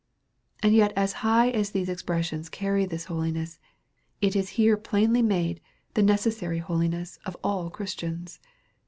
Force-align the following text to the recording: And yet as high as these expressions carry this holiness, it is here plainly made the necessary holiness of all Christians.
And 0.63 0.73
yet 0.73 0.93
as 0.95 1.13
high 1.21 1.51
as 1.51 1.69
these 1.69 1.87
expressions 1.87 2.49
carry 2.49 2.87
this 2.87 3.05
holiness, 3.05 3.59
it 4.19 4.35
is 4.35 4.49
here 4.57 4.75
plainly 4.75 5.21
made 5.21 5.61
the 5.93 6.01
necessary 6.01 6.57
holiness 6.57 7.19
of 7.23 7.37
all 7.43 7.69
Christians. 7.69 8.39